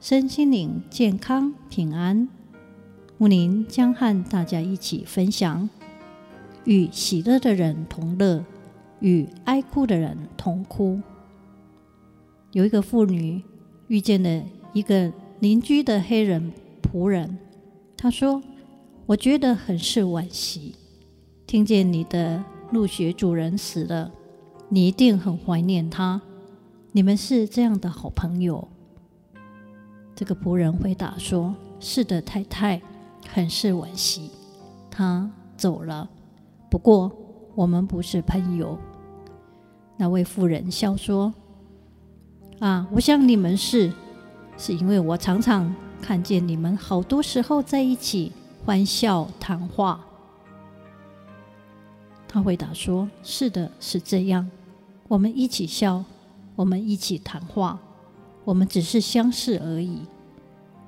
[0.00, 2.26] 身心灵健康平安，
[3.18, 5.68] 木宁将和大家一起分享：
[6.64, 8.42] 与喜乐的人同乐，
[9.00, 10.98] 与哀哭的人同哭。
[12.52, 13.42] 有一个妇女
[13.88, 16.50] 遇见了一个邻居的黑人
[16.82, 17.36] 仆人，
[17.94, 18.42] 她说
[19.04, 20.76] ：“我觉得很是惋惜，
[21.46, 24.10] 听见你的鹿血主人死了，
[24.70, 26.22] 你一定很怀念他。
[26.92, 28.66] 你们是这样的好朋友。”
[30.20, 32.82] 这个仆人回答说：“是的，太太，
[33.26, 34.30] 很是惋惜，
[34.90, 36.06] 他走了。
[36.68, 37.10] 不过
[37.54, 38.78] 我们不是朋友。”
[39.96, 41.32] 那位妇人笑说
[42.60, 43.90] ：“啊，我想你们是，
[44.58, 48.30] 是因为我常常看见你们好多时候在一起
[48.66, 50.04] 欢笑谈话。”
[52.28, 54.50] 他回答说：“是的，是这样，
[55.08, 56.04] 我们一起笑，
[56.56, 57.80] 我们一起谈话。”
[58.44, 60.00] 我们只是相识而已，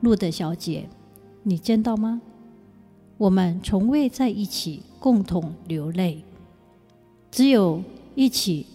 [0.00, 0.88] 路德小姐，
[1.42, 2.20] 你见到吗？
[3.18, 6.24] 我们从未在一起共同流泪，
[7.30, 7.82] 只有
[8.14, 8.66] 一起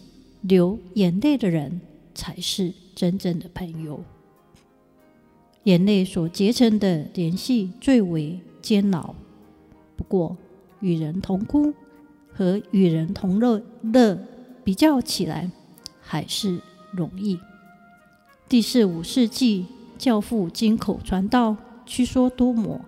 [0.42, 1.82] 流眼泪的人
[2.14, 4.04] 才是真正的朋友。
[5.64, 9.16] 眼泪所结成的联系最为煎熬，
[9.96, 10.38] 不过
[10.80, 11.74] 与人同哭
[12.32, 14.20] 和与人同乐乐
[14.64, 15.50] 比较起来，
[16.02, 17.40] 还是容易。
[18.48, 19.66] 第四五世纪
[19.98, 22.80] 教父金口传道屈说多摩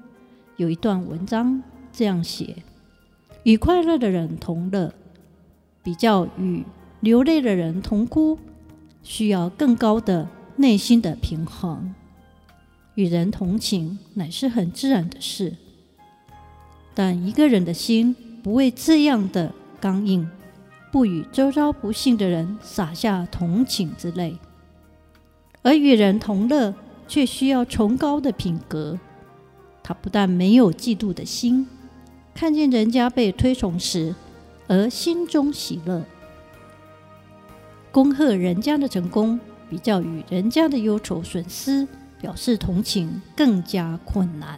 [0.56, 2.58] 有一段文章这样写：
[3.42, 4.94] 与快乐的人同乐，
[5.82, 6.64] 比较与
[7.00, 8.38] 流泪的人同哭，
[9.02, 11.92] 需要更高的内心的平衡。
[12.94, 15.56] 与人同情乃是很自然的事，
[16.94, 19.52] 但一个人的心不为这样的
[19.82, 20.30] 刚硬，
[20.92, 24.38] 不与周遭不幸的人洒下同情之泪。
[25.68, 26.74] 而与人同乐，
[27.10, 28.98] 却需要崇高的品格。
[29.84, 31.68] 他不但没有嫉妒的心，
[32.34, 34.16] 看见人家被推崇时，
[34.68, 36.04] 而心中喜乐；
[37.92, 39.38] 恭贺人家的成功，
[39.70, 41.86] 比较与人家的忧愁损失
[42.22, 44.58] 表示同情更加困难。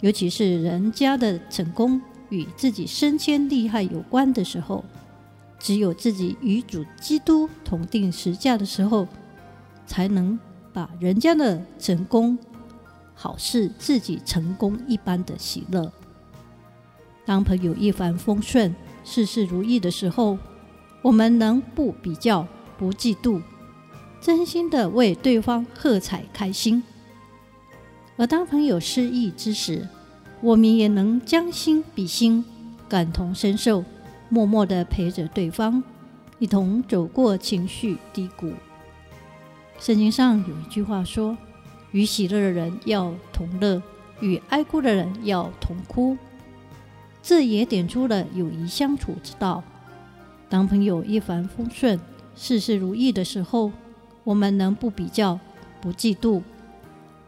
[0.00, 2.00] 尤其是人家的成功
[2.30, 4.82] 与自己升迁厉害有关的时候，
[5.58, 9.06] 只有自己与主基督同定十架的时候。
[9.86, 10.38] 才能
[10.72, 12.38] 把人家的成功，
[13.14, 15.90] 好似自己成功一般的喜乐。
[17.24, 18.74] 当朋友一帆风顺、
[19.04, 20.38] 事事如意的时候，
[21.02, 23.40] 我们能不比较、不嫉妒，
[24.20, 26.82] 真心的为对方喝彩开心；
[28.16, 29.88] 而当朋友失意之时，
[30.40, 32.44] 我们也能将心比心，
[32.88, 33.84] 感同身受，
[34.28, 35.82] 默默的陪着对方，
[36.38, 38.52] 一同走过情绪低谷。
[39.78, 41.36] 圣经上有一句话说
[41.92, 43.80] ：“与喜乐的人要同乐，
[44.20, 46.16] 与哀哭的人要同哭。”
[47.22, 49.62] 这也点出了友谊相处之道。
[50.48, 51.98] 当朋友一帆风顺、
[52.34, 53.72] 事事如意的时候，
[54.24, 55.38] 我们能不比较、
[55.80, 56.42] 不嫉妒，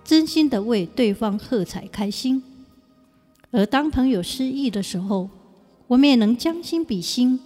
[0.04, 2.40] 真心的为对方喝彩开心；
[3.50, 5.28] 而当朋友失意的时候，
[5.88, 7.40] 我们也能将心比心，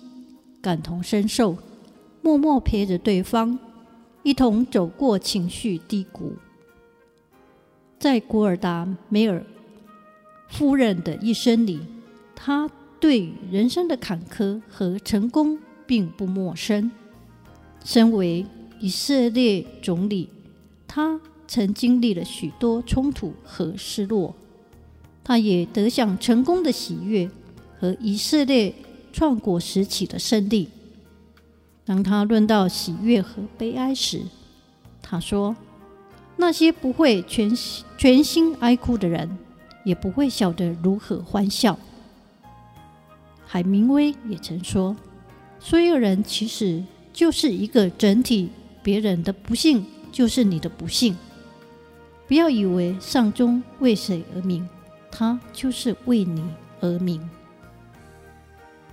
[0.61, 1.57] 感同身受，
[2.21, 3.59] 默默陪着对方。
[4.23, 6.35] 一同走过情绪低谷。
[7.99, 9.45] 在古尔达梅尔
[10.49, 11.81] 夫人的一生里，
[12.35, 16.91] 她对人生的坎坷和成功并不陌生。
[17.85, 18.47] 身为
[18.79, 20.29] 以色列总理，
[20.87, 24.35] 他曾经历了许多冲突和失落，
[25.25, 27.29] 他也得享成功的喜悦
[27.79, 28.73] 和以色列
[29.13, 30.69] 创国时期的胜利。
[31.85, 34.23] 当他论到喜悦和悲哀时，
[35.03, 35.57] 他说
[36.37, 37.53] ：“那些不会全
[37.99, 39.37] 全心哀哭的人，
[39.85, 41.79] 也不会晓得如何欢笑。”
[43.45, 44.97] 海明威也曾说
[45.59, 48.51] ：“所有人其实就是一个整体，
[48.83, 51.17] 别人的不幸就是你的不幸。
[52.29, 54.67] 不要以为丧钟为谁而鸣，
[55.11, 56.43] 它就是为你
[56.81, 57.29] 而鸣。”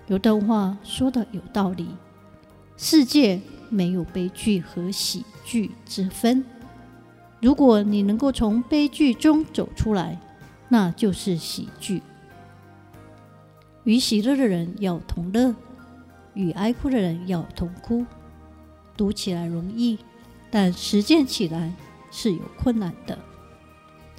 [0.07, 1.87] 有段话说的有道理。
[2.81, 6.45] 世界没有悲剧和喜剧之分。
[7.41, 10.17] 如果你能够从悲剧中走出来，
[10.69, 12.01] 那就是喜剧。
[13.83, 15.53] 与喜乐的人要同乐，
[16.33, 18.05] 与哀哭的人要同哭。
[18.95, 19.99] 读起来容易，
[20.49, 21.73] 但实践起来
[22.09, 23.19] 是有困难的。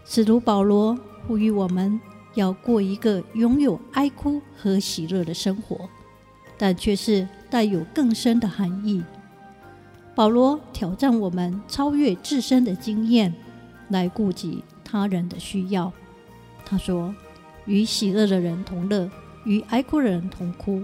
[0.04, 1.98] 使徒保罗呼吁我们
[2.34, 5.88] 要过一个拥有哀哭和喜乐的生活，
[6.58, 9.02] 但却是带有更深的含义。
[10.14, 13.34] 保罗挑战我们超越自身的经验，
[13.88, 15.92] 来顾及他人的需要。
[16.64, 17.14] 他说
[17.66, 19.10] ：“与喜乐的人同乐，
[19.44, 20.82] 与哀哭的人同哭。”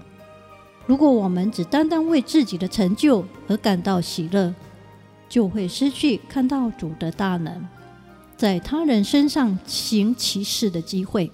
[0.87, 4.55] 如果我们只单单为自己的成就而感到喜乐，
[5.29, 7.67] 就会失去看到主的大能，
[8.37, 11.31] 在他人身上行其事的机会。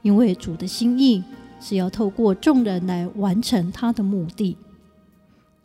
[0.00, 1.22] 因为主的心意
[1.62, 4.56] 是要透过众人来完成他的目的。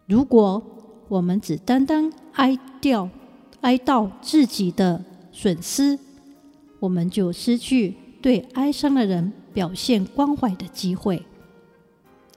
[0.06, 0.62] 如果
[1.10, 3.10] 我们只单单哀悼、
[3.62, 5.98] 哀悼自己的损失，
[6.80, 11.26] 我们就失去对哀伤的人表现关怀的机会。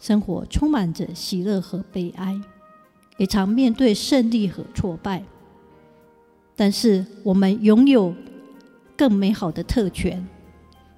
[0.00, 2.40] 生活充满着喜乐和悲哀，
[3.18, 5.22] 也常面对胜利和挫败。
[6.56, 8.14] 但是，我们拥有
[8.96, 10.26] 更美好的特权，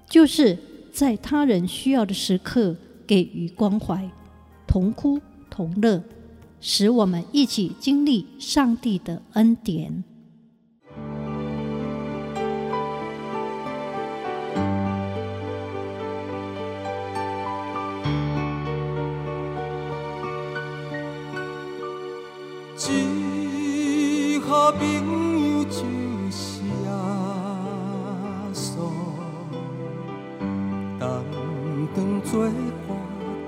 [0.08, 0.58] 就是
[0.92, 4.08] 在他人需要的时刻给予关怀，
[4.66, 5.18] 同哭
[5.48, 6.02] 同乐，
[6.60, 10.04] 使我们一起经历上帝的恩典。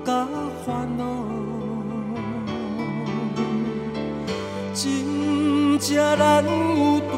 [0.05, 0.27] 甲
[0.63, 1.03] 烦恼，
[4.71, 7.15] 真正难有大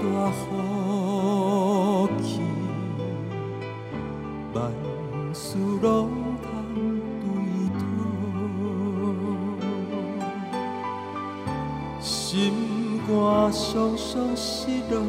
[0.00, 2.40] 大福气，
[4.54, 4.72] 万
[5.34, 6.08] 事拢。
[12.00, 15.02] 心肝酸酸失落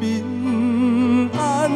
[0.00, 1.70] 平安，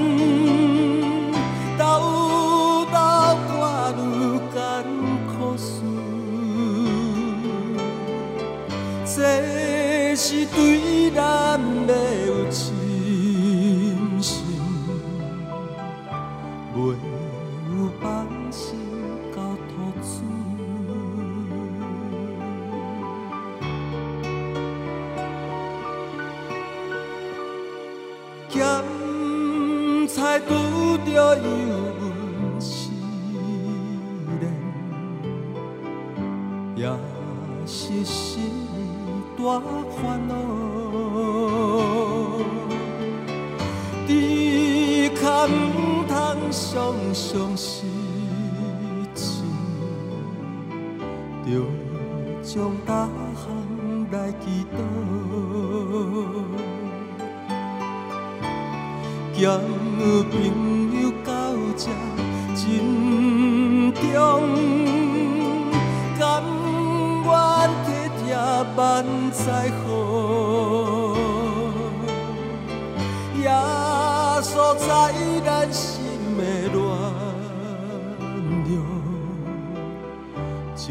[36.83, 36.89] 也
[37.65, 38.51] 是心
[39.39, 39.61] 大
[39.93, 40.35] 烦恼。
[44.05, 44.11] 只
[45.15, 46.13] 可唔通
[46.51, 47.87] 常常失
[49.15, 49.45] 志，
[51.47, 51.49] 着
[52.43, 53.47] 将大项
[54.11, 54.77] 来祈祷。
[59.41, 59.41] 交
[60.31, 60.33] 朋
[61.01, 61.31] 友到
[61.77, 61.81] 这
[62.57, 62.61] 珍
[63.95, 64.92] 重，
[68.75, 69.89] 万载好，
[73.39, 73.51] 耶
[74.43, 74.89] 稣在
[75.45, 76.05] 咱心
[76.39, 76.79] 的暖
[78.65, 78.73] 融，
[80.75, 80.87] 将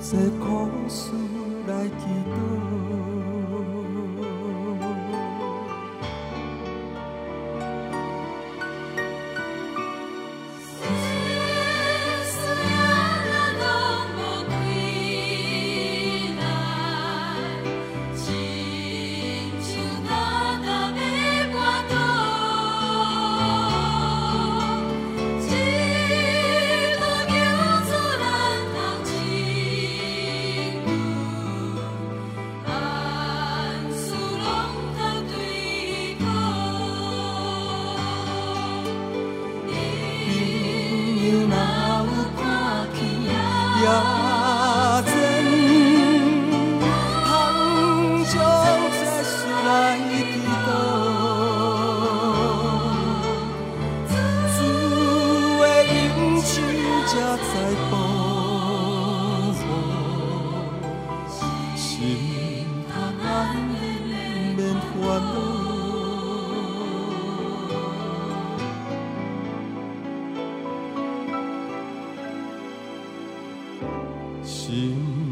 [0.00, 0.44] 这苦
[0.88, 0.98] 事
[1.66, 2.53] 来祈祷。
[74.74, 75.23] 心。